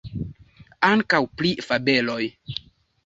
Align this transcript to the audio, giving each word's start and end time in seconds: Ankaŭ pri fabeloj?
Ankaŭ 0.89 1.21
pri 1.41 1.51
fabeloj? 1.69 2.21